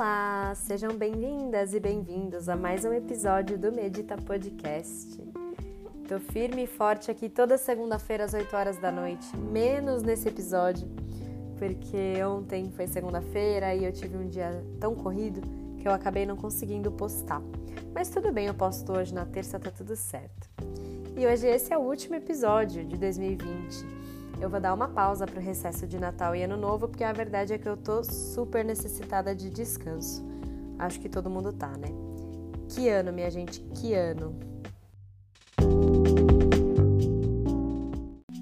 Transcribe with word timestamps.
Olá, 0.00 0.54
sejam 0.54 0.96
bem-vindas 0.96 1.74
e 1.74 1.78
bem-vindos 1.78 2.48
a 2.48 2.56
mais 2.56 2.86
um 2.86 2.92
episódio 2.94 3.58
do 3.58 3.70
Medita 3.70 4.16
Podcast. 4.16 5.22
Tô 6.08 6.18
firme 6.18 6.64
e 6.64 6.66
forte 6.66 7.10
aqui 7.10 7.28
toda 7.28 7.58
segunda-feira 7.58 8.24
às 8.24 8.32
8 8.32 8.56
horas 8.56 8.78
da 8.78 8.90
noite, 8.90 9.36
menos 9.36 10.02
nesse 10.02 10.26
episódio, 10.26 10.88
porque 11.58 12.14
ontem 12.24 12.70
foi 12.70 12.86
segunda-feira 12.86 13.74
e 13.74 13.84
eu 13.84 13.92
tive 13.92 14.16
um 14.16 14.26
dia 14.26 14.64
tão 14.80 14.94
corrido 14.94 15.42
que 15.76 15.86
eu 15.86 15.92
acabei 15.92 16.24
não 16.24 16.34
conseguindo 16.34 16.90
postar. 16.90 17.42
Mas 17.92 18.08
tudo 18.08 18.32
bem, 18.32 18.46
eu 18.46 18.54
posto 18.54 18.90
hoje 18.92 19.12
na 19.12 19.26
terça, 19.26 19.60
tá 19.60 19.70
tudo 19.70 19.94
certo. 19.94 20.48
E 21.14 21.26
hoje 21.26 21.46
esse 21.46 21.74
é 21.74 21.76
o 21.76 21.82
último 21.82 22.14
episódio 22.14 22.86
de 22.86 22.96
2020 22.96 23.99
eu 24.40 24.48
vou 24.48 24.58
dar 24.58 24.72
uma 24.72 24.88
pausa 24.88 25.26
para 25.26 25.38
o 25.38 25.42
recesso 25.42 25.86
de 25.86 25.98
Natal 25.98 26.34
e 26.34 26.42
Ano 26.42 26.56
Novo, 26.56 26.88
porque 26.88 27.04
a 27.04 27.12
verdade 27.12 27.52
é 27.52 27.58
que 27.58 27.68
eu 27.68 27.76
tô 27.76 28.02
super 28.02 28.64
necessitada 28.64 29.34
de 29.34 29.50
descanso. 29.50 30.24
Acho 30.78 30.98
que 30.98 31.10
todo 31.10 31.28
mundo 31.28 31.52
tá, 31.52 31.68
né? 31.76 31.88
Que 32.68 32.88
ano, 32.88 33.12
minha 33.12 33.30
gente, 33.30 33.60
que 33.60 33.92
ano! 33.92 34.34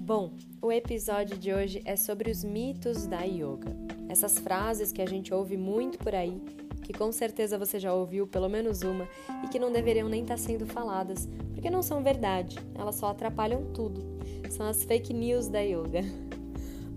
Bom, 0.01 0.33
o 0.61 0.71
episódio 0.71 1.37
de 1.37 1.53
hoje 1.53 1.81
é 1.83 1.97
sobre 1.97 2.31
os 2.31 2.43
mitos 2.43 3.05
da 3.05 3.21
yoga. 3.23 3.75
Essas 4.07 4.39
frases 4.39 4.93
que 4.93 5.01
a 5.01 5.05
gente 5.05 5.33
ouve 5.33 5.57
muito 5.57 5.99
por 5.99 6.15
aí, 6.15 6.41
que 6.89 6.97
com 6.97 7.11
certeza 7.11 7.55
você 7.55 7.79
já 7.79 7.93
ouviu 7.93 8.25
pelo 8.25 8.49
menos 8.49 8.81
uma 8.81 9.07
e 9.43 9.47
que 9.47 9.59
não 9.59 9.71
deveriam 9.71 10.09
nem 10.09 10.23
estar 10.23 10.37
tá 10.37 10.41
sendo 10.41 10.65
faladas, 10.65 11.29
porque 11.53 11.69
não 11.69 11.83
são 11.83 12.01
verdade, 12.01 12.57
elas 12.73 12.95
só 12.95 13.09
atrapalham 13.09 13.65
tudo 13.73 14.17
são 14.51 14.65
as 14.67 14.83
fake 14.83 15.13
news 15.13 15.47
da 15.47 15.59
yoga. 15.59 16.01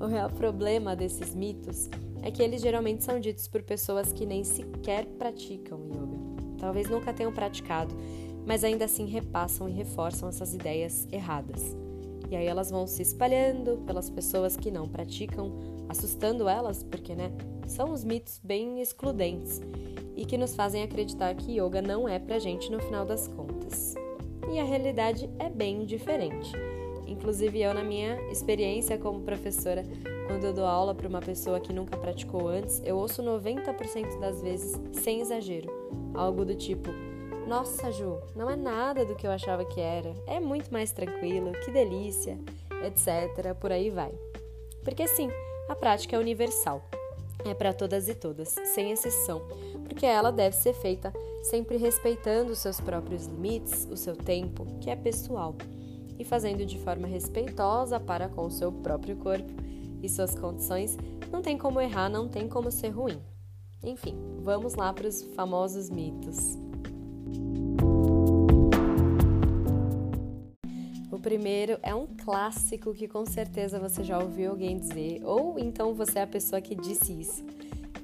O 0.01 0.07
real 0.07 0.29
problema 0.31 0.97
desses 0.97 1.33
mitos 1.33 1.89
é 2.23 2.31
que 2.31 2.43
eles 2.43 2.61
geralmente 2.61 3.05
são 3.05 3.21
ditos 3.21 3.47
por 3.47 3.63
pessoas 3.63 4.13
que 4.13 4.27
nem 4.27 4.43
sequer 4.43 5.07
praticam 5.07 5.79
yoga. 5.87 6.19
Talvez 6.59 6.91
nunca 6.91 7.13
tenham 7.13 7.33
praticado, 7.33 7.95
mas 8.45 8.65
ainda 8.65 8.87
assim 8.87 9.07
repassam 9.07 9.69
e 9.69 9.73
reforçam 9.73 10.29
essas 10.29 10.55
ideias 10.55 11.07
erradas. 11.13 11.77
E 12.29 12.35
aí 12.35 12.47
elas 12.47 12.69
vão 12.69 12.85
se 12.85 13.01
espalhando 13.01 13.77
pelas 13.87 14.11
pessoas 14.11 14.57
que 14.57 14.73
não 14.73 14.89
praticam, 14.89 15.53
assustando 15.89 16.49
elas, 16.49 16.83
porque, 16.83 17.15
né, 17.15 17.31
são 17.73 17.91
os 17.91 18.05
mitos 18.05 18.39
bem 18.43 18.81
excludentes 18.81 19.61
e 20.15 20.25
que 20.25 20.37
nos 20.37 20.55
fazem 20.55 20.83
acreditar 20.83 21.35
que 21.35 21.59
yoga 21.59 21.81
não 21.81 22.09
é 22.09 22.19
pra 22.19 22.39
gente 22.39 22.71
no 22.71 22.79
final 22.81 23.05
das 23.05 23.27
contas. 23.29 23.95
E 24.53 24.61
a 24.61 24.65
realidade 24.65 25.31
é 25.39 25.49
bem 25.49 25.85
diferente. 25.85 26.53
Inclusive, 27.07 27.61
eu, 27.61 27.75
na 27.75 27.83
minha 27.83 28.21
experiência 28.31 28.99
como 28.99 29.23
professora, 29.23 29.85
quando 30.27 30.45
eu 30.45 30.53
dou 30.53 30.67
aula 30.67 30.95
para 30.95 31.09
uma 31.09 31.21
pessoa 31.21 31.61
que 31.61 31.73
nunca 31.73 31.97
praticou 31.97 32.49
antes, 32.49 32.83
eu 32.85 32.97
ouço 32.97 33.23
90% 33.23 34.19
das 34.21 34.41
vezes, 34.43 34.81
sem 34.93 35.21
exagero, 35.21 35.69
algo 36.15 36.45
do 36.45 36.55
tipo: 36.55 36.91
Nossa, 37.47 37.91
Ju, 37.91 38.19
não 38.37 38.49
é 38.49 38.57
nada 38.57 39.05
do 39.05 39.15
que 39.15 39.27
eu 39.27 39.31
achava 39.31 39.65
que 39.65 39.81
era, 39.81 40.15
é 40.27 40.39
muito 40.39 40.73
mais 40.73 40.93
tranquilo, 40.93 41.53
que 41.65 41.71
delícia, 41.71 42.39
etc. 42.85 43.55
Por 43.59 43.73
aí 43.73 43.91
vai. 43.91 44.13
Porque 44.85 45.07
sim, 45.07 45.31
a 45.69 45.75
prática 45.75 46.17
é 46.17 46.19
universal. 46.19 46.83
É 47.45 47.55
para 47.55 47.73
todas 47.73 48.09
e 48.09 48.15
todas, 48.15 48.55
sem 48.75 48.93
exceção, 48.93 49.43
porque 49.85 50.07
ela 50.07 50.31
deve 50.31 50.57
ser 50.57 50.73
feita 50.75 51.13
sempre 51.43 51.77
respeitando 51.77 52.53
os 52.53 52.59
seus 52.59 52.81
próprios 52.81 53.27
limites, 53.27 53.87
o 53.91 53.97
seu 53.97 54.15
tempo, 54.15 54.67
que 54.81 54.91
é 54.91 54.97
pessoal 54.97 55.55
e 56.19 56.25
fazendo 56.25 56.65
de 56.65 56.79
forma 56.79 57.09
respeitosa 57.09 57.99
para 57.99 58.29
com 58.29 58.47
o 58.47 58.51
seu 58.51 58.71
próprio 58.71 59.17
corpo 59.17 59.53
e 60.03 60.09
suas 60.09 60.35
condições, 60.35 60.97
não 61.31 61.43
tem 61.43 61.59
como 61.59 61.81
errar, 61.81 62.09
não 62.09 62.29
tem 62.29 62.49
como 62.49 62.71
ser 62.71 62.91
ruim. 62.91 63.21
Enfim, 63.83 64.17
vamos 64.43 64.75
lá 64.75 64.93
para 64.93 65.09
os 65.09 65.23
famosos 65.35 65.91
mitos. 65.91 66.62
Primeiro 71.23 71.79
é 71.83 71.95
um 71.95 72.07
clássico 72.07 72.93
que 72.93 73.07
com 73.07 73.25
certeza 73.25 73.79
você 73.79 74.03
já 74.03 74.19
ouviu 74.19 74.51
alguém 74.51 74.77
dizer, 74.77 75.23
ou 75.25 75.59
então 75.59 75.95
você 75.95 76.19
é 76.19 76.23
a 76.23 76.27
pessoa 76.27 76.61
que 76.61 76.75
disse 76.75 77.13
isso, 77.13 77.45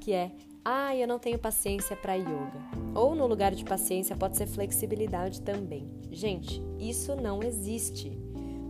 que 0.00 0.12
é 0.12 0.30
ah, 0.64 0.94
eu 0.94 1.08
não 1.08 1.18
tenho 1.18 1.38
paciência 1.38 1.96
para 1.96 2.14
yoga. 2.14 2.60
Ou 2.94 3.14
no 3.14 3.26
lugar 3.26 3.54
de 3.54 3.64
paciência 3.64 4.14
pode 4.14 4.36
ser 4.36 4.46
flexibilidade 4.46 5.40
também. 5.40 5.88
Gente, 6.10 6.62
isso 6.78 7.16
não 7.16 7.42
existe. 7.42 8.12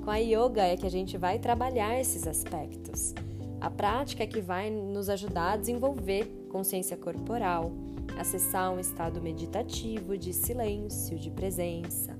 Com 0.05 0.11
a 0.11 0.19
yoga 0.19 0.63
é 0.63 0.77
que 0.77 0.87
a 0.87 0.91
gente 0.91 1.19
vai 1.19 1.39
trabalhar 1.39 2.01
esses 2.01 2.27
aspectos. 2.27 3.15
A 3.61 3.69
prática 3.69 4.23
é 4.23 4.27
que 4.27 4.41
vai 4.41 4.71
nos 4.71 5.09
ajudar 5.09 5.53
a 5.53 5.57
desenvolver 5.57 6.25
consciência 6.49 6.97
corporal, 6.97 7.73
acessar 8.17 8.73
um 8.73 8.79
estado 8.79 9.21
meditativo 9.21 10.17
de 10.17 10.33
silêncio, 10.33 11.19
de 11.19 11.31
presença, 11.31 12.17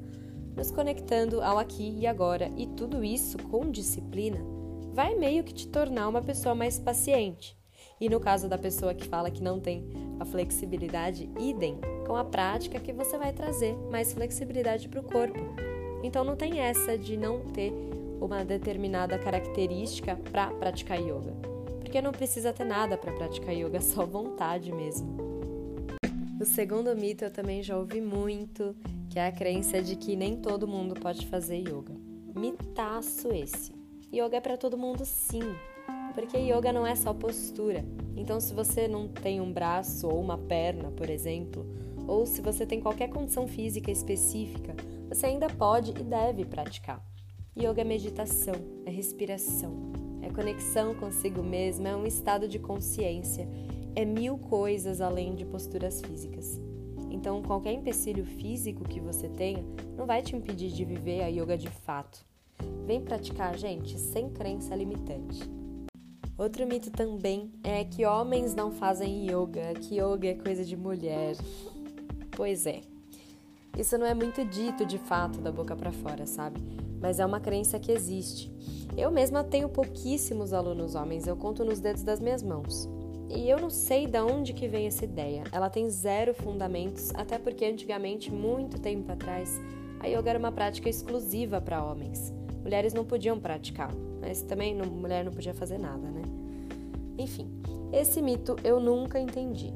nos 0.59 0.73
conectando 0.73 1.41
ao 1.41 1.57
aqui 1.57 1.95
e 1.97 2.05
agora, 2.05 2.51
e 2.57 2.67
tudo 2.67 3.05
isso 3.05 3.39
com 3.45 3.71
disciplina 3.71 4.41
vai 4.93 5.15
meio 5.15 5.45
que 5.45 5.55
te 5.55 5.69
tornar 5.69 6.09
uma 6.09 6.21
pessoa 6.21 6.53
mais 6.53 6.81
paciente. 6.81 7.57
E 8.01 8.09
no 8.09 8.19
caso 8.19 8.49
da 8.49 8.59
pessoa 8.59 8.93
que 8.93 9.07
fala 9.07 9.31
que 9.31 9.41
não 9.41 9.61
tem 9.61 9.89
a 10.19 10.25
flexibilidade, 10.25 11.31
idem, 11.39 11.79
com 12.05 12.17
a 12.17 12.25
prática 12.25 12.81
que 12.81 12.93
você 12.93 13.17
vai 13.17 13.33
trazer 13.33 13.77
mais 13.89 14.13
flexibilidade 14.13 14.89
para 14.89 14.99
o 14.99 15.05
corpo. 15.05 15.39
Então 16.03 16.25
não 16.25 16.35
tem 16.35 16.59
essa 16.59 16.99
de 16.99 17.17
não 17.17 17.39
ter 17.41 17.73
uma 18.21 18.45
determinada 18.45 19.17
característica 19.17 20.17
para 20.33 20.49
praticar 20.49 21.01
yoga. 21.01 21.37
Porque 21.79 22.03
não 22.03 22.11
precisa 22.11 22.53
ter 22.53 22.65
nada 22.65 22.99
para 22.99 23.13
praticar 23.13 23.55
yoga, 23.55 23.79
só 23.81 24.05
vontade 24.05 24.73
mesmo. 24.73 25.18
O 26.41 26.45
segundo 26.45 26.95
mito 26.95 27.25
eu 27.25 27.33
também 27.33 27.65
já 27.65 27.77
ouvi 27.77 28.01
muito, 28.01 28.73
que 29.11 29.19
é 29.19 29.27
a 29.27 29.33
crença 29.33 29.83
de 29.83 29.97
que 29.97 30.15
nem 30.15 30.37
todo 30.37 30.69
mundo 30.69 30.95
pode 30.95 31.27
fazer 31.27 31.57
yoga. 31.57 31.93
Mitaço 32.33 33.33
esse. 33.33 33.73
Yoga 34.15 34.37
é 34.37 34.41
para 34.41 34.57
todo 34.57 34.79
mundo 34.79 35.05
sim. 35.05 35.43
Porque 36.15 36.39
yoga 36.39 36.73
não 36.73 36.87
é 36.87 36.95
só 36.95 37.13
postura. 37.13 37.85
Então, 38.17 38.39
se 38.39 38.55
você 38.55 38.87
não 38.87 39.09
tem 39.09 39.41
um 39.41 39.53
braço 39.53 40.07
ou 40.07 40.21
uma 40.21 40.39
perna, 40.39 40.93
por 40.93 41.11
exemplo, 41.11 41.67
ou 42.07 42.25
se 42.25 42.41
você 42.41 42.65
tem 42.65 42.81
qualquer 42.81 43.09
condição 43.09 43.49
física 43.49 43.91
específica, 43.91 44.77
você 45.09 45.27
ainda 45.27 45.49
pode 45.49 45.91
e 45.91 46.05
deve 46.05 46.45
praticar. 46.45 47.05
Yoga 47.59 47.81
é 47.81 47.85
meditação, 47.85 48.55
é 48.87 48.91
respiração, 48.91 49.91
é 50.23 50.31
conexão 50.31 50.95
consigo 50.95 51.43
mesmo, 51.43 51.89
é 51.89 51.97
um 51.97 52.07
estado 52.07 52.47
de 52.47 52.61
consciência, 52.61 53.49
é 53.99 54.05
mil 54.05 54.39
coisas 54.39 55.01
além 55.01 55.35
de 55.35 55.45
posturas 55.45 56.01
físicas. 56.01 56.61
Então, 57.11 57.43
qualquer 57.43 57.73
empecilho 57.73 58.25
físico 58.25 58.85
que 58.85 59.01
você 59.01 59.29
tenha 59.29 59.65
não 59.97 60.07
vai 60.07 60.23
te 60.23 60.37
impedir 60.37 60.71
de 60.71 60.85
viver 60.85 61.23
a 61.23 61.27
yoga 61.27 61.59
de 61.59 61.69
fato. 61.69 62.25
Vem 62.87 63.01
praticar, 63.01 63.59
gente, 63.59 63.99
sem 63.99 64.31
crença 64.31 64.77
limitante. 64.77 65.51
Outro 66.39 66.65
mito 66.65 66.93
também 66.93 67.51
é 67.65 67.83
que 67.83 68.07
homens 68.07 68.55
não 68.55 68.71
fazem 68.71 69.27
yoga, 69.29 69.75
que 69.75 69.97
yoga 69.97 70.29
é 70.29 70.35
coisa 70.35 70.65
de 70.65 70.77
mulher. 70.77 71.35
Pois 72.37 72.67
é. 72.67 72.83
Isso 73.77 73.99
não 73.99 74.07
é 74.07 74.15
muito 74.15 74.45
dito 74.45 74.87
de 74.87 74.99
fato 74.99 75.41
da 75.41 75.51
boca 75.51 75.75
para 75.75 75.91
fora, 75.91 76.25
sabe? 76.25 76.61
Mas 77.01 77.19
é 77.19 77.27
uma 77.27 77.41
crença 77.41 77.81
que 77.81 77.91
existe. 77.91 78.49
Eu 78.97 79.11
mesma 79.11 79.43
tenho 79.43 79.69
pouquíssimos 79.69 80.53
alunos 80.53 80.95
homens, 80.95 81.27
eu 81.27 81.37
conto 81.37 81.65
nos 81.65 81.81
dedos 81.81 82.05
das 82.05 82.21
minhas 82.21 82.45
mãos. 82.45 82.89
E 83.29 83.49
eu 83.49 83.59
não 83.59 83.69
sei 83.69 84.07
de 84.07 84.19
onde 84.21 84.53
que 84.53 84.67
vem 84.67 84.87
essa 84.87 85.05
ideia. 85.05 85.45
Ela 85.53 85.69
tem 85.69 85.89
zero 85.91 86.33
fundamentos, 86.33 87.13
até 87.15 87.39
porque 87.39 87.65
antigamente, 87.65 88.33
muito 88.33 88.81
tempo 88.81 89.13
atrás, 89.13 89.61
a 90.01 90.07
yoga 90.07 90.31
era 90.31 90.39
uma 90.39 90.53
prática 90.53 90.89
exclusiva 90.89 91.61
para 91.61 91.85
homens. 91.85 92.33
Mulheres 92.63 92.95
não 92.95 93.05
podiam 93.05 93.39
praticar, 93.39 93.93
mas 94.21 94.43
também 94.43 94.75
não, 94.75 94.87
mulher 94.87 95.25
não 95.25 95.33
podia 95.33 95.55
fazer 95.55 95.79
nada, 95.79 96.09
né? 96.11 96.23
Enfim, 97.19 97.51
esse 97.93 98.23
mito 98.23 98.57
eu 98.65 98.81
nunca 98.81 99.19
entendi. 99.19 99.73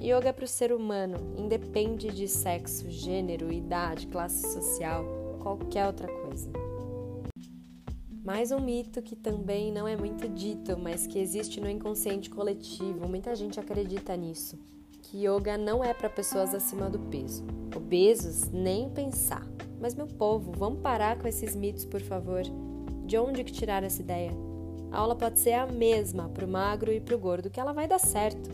Yoga 0.00 0.28
é 0.28 0.32
para 0.32 0.44
o 0.44 0.48
ser 0.48 0.72
humano, 0.72 1.16
independe 1.36 2.08
de 2.08 2.28
sexo, 2.28 2.90
gênero, 2.90 3.52
idade, 3.52 4.06
classe 4.06 4.52
social, 4.52 5.04
qualquer 5.40 5.86
outra 5.86 6.08
coisa. 6.08 6.50
Mais 8.24 8.50
um 8.50 8.58
mito 8.58 9.02
que 9.02 9.14
também 9.14 9.70
não 9.70 9.86
é 9.86 9.94
muito 9.94 10.26
dito, 10.26 10.78
mas 10.78 11.06
que 11.06 11.18
existe 11.18 11.60
no 11.60 11.68
inconsciente 11.68 12.30
coletivo, 12.30 13.06
muita 13.06 13.36
gente 13.36 13.60
acredita 13.60 14.16
nisso, 14.16 14.58
que 15.02 15.26
yoga 15.26 15.58
não 15.58 15.84
é 15.84 15.92
para 15.92 16.08
pessoas 16.08 16.54
acima 16.54 16.88
do 16.88 16.98
peso. 16.98 17.44
Obesos, 17.76 18.50
nem 18.50 18.88
pensar. 18.88 19.46
Mas 19.78 19.94
meu 19.94 20.06
povo, 20.06 20.52
vamos 20.56 20.80
parar 20.80 21.18
com 21.18 21.28
esses 21.28 21.54
mitos, 21.54 21.84
por 21.84 22.00
favor. 22.00 22.40
De 23.04 23.18
onde 23.18 23.44
que 23.44 23.52
tiraram 23.52 23.86
essa 23.86 24.00
ideia? 24.00 24.32
a 24.90 24.98
aula 24.98 25.16
pode 25.16 25.40
ser 25.40 25.54
a 25.54 25.66
mesma 25.66 26.28
para 26.28 26.46
o 26.46 26.48
magro 26.48 26.92
e 26.92 27.00
para 27.00 27.16
o 27.16 27.18
gordo, 27.18 27.50
que 27.50 27.58
ela 27.60 27.72
vai 27.72 27.88
dar 27.88 27.98
certo. 27.98 28.48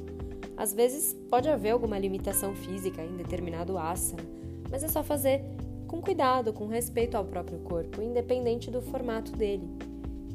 Às 0.57 0.73
vezes 0.73 1.15
pode 1.29 1.49
haver 1.49 1.71
alguma 1.71 1.99
limitação 1.99 2.57
física 2.57 3.05
em 3.05 3.17
determinado 3.17 3.77
asana, 3.77 4.23
mas 4.71 4.83
é 4.83 4.89
só 4.89 5.03
fazer 5.03 5.45
com 5.91 6.01
cuidado, 6.01 6.53
com 6.53 6.69
respeito 6.69 7.17
ao 7.17 7.25
próprio 7.25 7.59
corpo, 7.59 8.01
independente 8.01 8.71
do 8.71 8.81
formato 8.81 9.33
dele. 9.33 9.69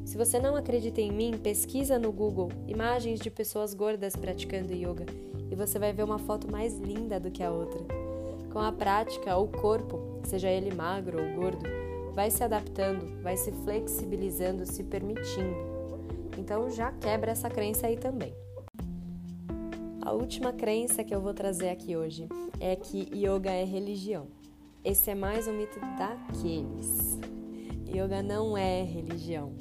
Se 0.03 0.17
você 0.17 0.37
não 0.37 0.53
acredita 0.53 0.99
em 0.99 1.09
mim, 1.09 1.39
pesquisa 1.41 1.97
no 1.97 2.11
Google 2.11 2.51
imagens 2.67 3.21
de 3.21 3.31
pessoas 3.31 3.73
gordas 3.73 4.17
praticando 4.17 4.73
yoga 4.73 5.05
e 5.49 5.55
você 5.55 5.79
vai 5.79 5.93
ver 5.93 6.03
uma 6.03 6.19
foto 6.19 6.51
mais 6.51 6.77
linda 6.77 7.21
do 7.21 7.31
que 7.31 7.41
a 7.41 7.49
outra. 7.49 7.79
Com 8.51 8.59
a 8.59 8.69
prática, 8.69 9.37
o 9.37 9.47
corpo, 9.47 10.19
seja 10.25 10.49
ele 10.49 10.75
magro 10.75 11.23
ou 11.23 11.41
gordo, 11.41 11.65
vai 12.13 12.29
se 12.29 12.43
adaptando, 12.43 13.21
vai 13.21 13.37
se 13.37 13.53
flexibilizando, 13.63 14.65
se 14.65 14.83
permitindo. 14.83 15.55
Então 16.37 16.69
já 16.69 16.91
quebra 16.91 17.31
essa 17.31 17.49
crença 17.49 17.87
aí 17.87 17.95
também. 17.95 18.35
A 20.01 20.11
última 20.11 20.51
crença 20.51 21.01
que 21.01 21.15
eu 21.15 21.21
vou 21.21 21.33
trazer 21.33 21.69
aqui 21.69 21.95
hoje 21.95 22.27
é 22.59 22.75
que 22.75 23.07
yoga 23.15 23.51
é 23.51 23.63
religião. 23.63 24.27
Esse 24.85 25.09
é 25.09 25.15
mais 25.15 25.47
um 25.47 25.53
mito 25.53 25.79
daqueles. 25.97 27.17
Yoga 27.89 28.21
não 28.21 28.55
é 28.55 28.83
religião. 28.83 29.51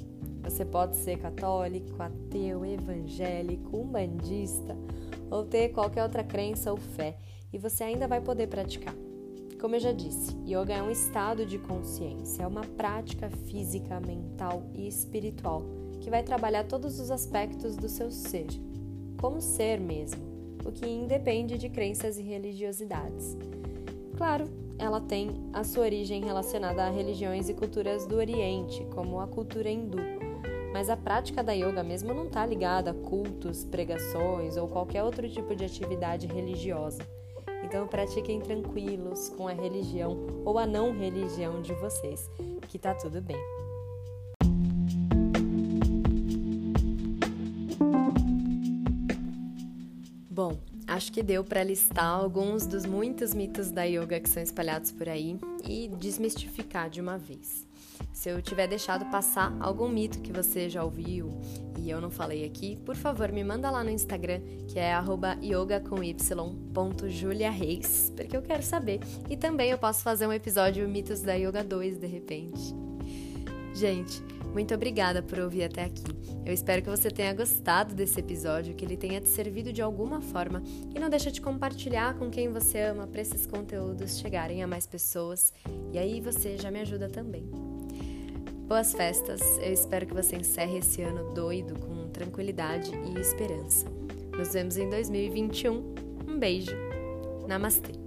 Você 0.43 0.63
pode 0.63 0.97
ser 0.97 1.17
católico, 1.17 1.99
ateu, 1.99 2.63
evangélico, 2.63 3.75
umbandista 3.75 4.77
ou 5.31 5.43
ter 5.43 5.69
qualquer 5.69 6.03
outra 6.03 6.23
crença 6.23 6.69
ou 6.69 6.77
fé 6.77 7.17
e 7.51 7.57
você 7.57 7.83
ainda 7.83 8.07
vai 8.07 8.21
poder 8.21 8.45
praticar. 8.45 8.93
Como 9.59 9.75
eu 9.75 9.79
já 9.79 9.91
disse, 9.91 10.31
yoga 10.45 10.75
é 10.75 10.83
um 10.83 10.91
estado 10.91 11.43
de 11.43 11.57
consciência, 11.57 12.43
é 12.43 12.47
uma 12.47 12.61
prática 12.61 13.27
física, 13.47 13.99
mental 13.99 14.69
e 14.75 14.87
espiritual 14.87 15.63
que 16.01 16.11
vai 16.11 16.21
trabalhar 16.21 16.65
todos 16.65 16.99
os 16.99 17.09
aspectos 17.09 17.75
do 17.75 17.89
seu 17.89 18.11
ser, 18.11 18.45
como 19.17 19.41
ser 19.41 19.79
mesmo, 19.79 20.21
o 20.63 20.71
que 20.71 20.87
independe 20.87 21.57
de 21.57 21.67
crenças 21.67 22.19
e 22.19 22.21
religiosidades. 22.21 23.35
Claro, 24.15 24.49
ela 24.79 25.01
tem 25.01 25.29
a 25.51 25.63
sua 25.63 25.83
origem 25.83 26.23
relacionada 26.23 26.83
a 26.83 26.89
religiões 26.89 27.49
e 27.49 27.53
culturas 27.53 28.07
do 28.07 28.15
Oriente, 28.15 28.85
como 28.93 29.19
a 29.19 29.27
cultura 29.27 29.69
hindu. 29.69 29.97
Mas 30.71 30.89
a 30.89 30.95
prática 30.95 31.43
da 31.43 31.51
yoga 31.51 31.83
mesmo 31.83 32.13
não 32.13 32.25
está 32.25 32.45
ligada 32.45 32.91
a 32.91 32.93
cultos, 32.93 33.65
pregações 33.65 34.55
ou 34.55 34.67
qualquer 34.69 35.03
outro 35.03 35.29
tipo 35.29 35.53
de 35.53 35.65
atividade 35.65 36.27
religiosa. 36.27 37.01
Então 37.63 37.87
pratiquem 37.87 38.39
tranquilos 38.39 39.29
com 39.29 39.47
a 39.47 39.53
religião 39.53 40.17
ou 40.45 40.57
a 40.59 40.65
não 40.65 40.93
religião 40.93 41.61
de 41.61 41.73
vocês, 41.73 42.29
que 42.69 42.79
tá 42.79 42.93
tudo 42.93 43.21
bem. 43.21 43.37
Bom, 50.29 50.57
acho 50.87 51.11
que 51.11 51.23
deu 51.23 51.43
para 51.43 51.63
listar 51.63 52.05
alguns 52.05 52.65
dos 52.65 52.85
muitos 52.85 53.33
mitos 53.33 53.71
da 53.71 53.83
yoga 53.83 54.19
que 54.19 54.29
são 54.29 54.41
espalhados 54.41 54.91
por 54.91 55.09
aí 55.09 55.37
e 55.67 55.89
desmistificar 55.99 56.89
de 56.89 57.01
uma 57.01 57.17
vez. 57.17 57.65
Se 58.11 58.29
eu 58.29 58.41
tiver 58.41 58.67
deixado 58.67 59.05
passar 59.05 59.55
algum 59.59 59.87
mito 59.87 60.19
que 60.19 60.31
você 60.31 60.69
já 60.69 60.83
ouviu 60.83 61.29
e 61.77 61.89
eu 61.89 62.01
não 62.01 62.09
falei 62.09 62.45
aqui, 62.45 62.77
por 62.85 62.95
favor, 62.95 63.31
me 63.31 63.43
manda 63.43 63.71
lá 63.71 63.83
no 63.83 63.89
Instagram, 63.89 64.41
que 64.67 64.79
é 64.79 64.93
yoga 65.41 65.79
com 65.79 66.03
y.juliareis, 66.03 68.11
porque 68.15 68.35
eu 68.35 68.41
quero 68.41 68.63
saber. 68.63 68.99
E 69.29 69.37
também 69.37 69.71
eu 69.71 69.77
posso 69.77 70.01
fazer 70.01 70.27
um 70.27 70.33
episódio 70.33 70.87
Mitos 70.87 71.21
da 71.21 71.35
Yoga 71.35 71.63
2 71.63 71.97
de 71.97 72.07
repente. 72.07 72.84
Gente, 73.75 74.23
muito 74.53 74.73
obrigada 74.73 75.21
por 75.21 75.37
ouvir 75.37 75.65
até 75.65 75.83
aqui. 75.83 76.05
Eu 76.45 76.53
espero 76.53 76.81
que 76.81 76.89
você 76.89 77.11
tenha 77.11 77.33
gostado 77.33 77.93
desse 77.93 78.17
episódio, 78.21 78.73
que 78.73 78.85
ele 78.85 78.95
tenha 78.95 79.19
te 79.19 79.27
servido 79.27 79.73
de 79.73 79.81
alguma 79.81 80.21
forma 80.21 80.63
e 80.95 80.97
não 80.97 81.09
deixa 81.09 81.29
de 81.29 81.41
compartilhar 81.41 82.17
com 82.17 82.29
quem 82.29 82.47
você 82.47 82.79
ama 82.79 83.05
para 83.05 83.19
esses 83.19 83.45
conteúdos 83.45 84.17
chegarem 84.17 84.63
a 84.63 84.67
mais 84.67 84.87
pessoas. 84.87 85.51
E 85.91 85.99
aí 85.99 86.21
você 86.21 86.57
já 86.57 86.71
me 86.71 86.79
ajuda 86.79 87.09
também. 87.09 87.49
Boas 88.65 88.93
festas, 88.93 89.41
eu 89.57 89.73
espero 89.73 90.05
que 90.05 90.13
você 90.13 90.37
encerre 90.37 90.77
esse 90.77 91.01
ano 91.01 91.33
doido 91.33 91.77
com 91.77 92.07
tranquilidade 92.07 92.91
e 92.95 93.19
esperança. 93.19 93.85
Nos 94.37 94.53
vemos 94.53 94.77
em 94.77 94.89
2021. 94.89 95.95
Um 96.29 96.39
beijo. 96.39 96.75
Namastê. 97.45 98.04